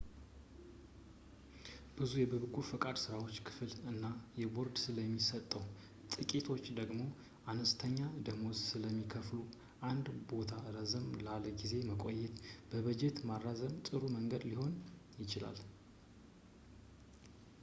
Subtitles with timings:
[1.97, 4.03] ብዙ የበጎ ፈቃድ ሥራዎች ክፍል እና
[4.55, 5.51] ቦርድ ስለሚሰጡ
[6.15, 7.01] ጥቂቶች ደግሞ
[7.51, 9.39] አነስተኛ ደመወዝ ስለሚከፍሉ
[9.91, 12.35] አንድ ቦታ ረዘም ላለ ጊዜ ለመቆየት
[12.87, 14.73] በጀት ማራዘም ጥሩ መንገድ ሊሆን
[15.23, 15.61] ይችላል